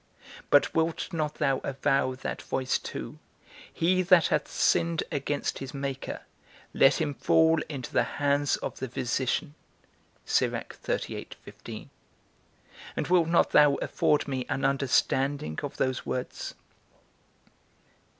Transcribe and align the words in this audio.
But 0.49 0.73
wilt 0.73 1.13
not 1.13 1.35
thou 1.35 1.59
avow 1.59 2.15
that 2.15 2.41
voice 2.41 2.79
too, 2.79 3.19
He 3.71 4.01
that 4.01 4.29
hath 4.29 4.47
sinned 4.47 5.03
against 5.11 5.59
his 5.59 5.75
Maker, 5.75 6.21
let 6.73 6.99
him 6.99 7.13
fall 7.13 7.61
into 7.69 7.93
the 7.93 8.01
hands 8.17 8.57
of 8.57 8.79
the 8.79 8.89
physician; 8.89 9.53
and 10.35 10.73
wilt 13.09 13.27
not 13.27 13.51
thou 13.51 13.75
afford 13.75 14.27
me 14.27 14.43
an 14.49 14.65
understanding 14.65 15.59
of 15.61 15.77
those 15.77 16.03
words? 16.03 16.55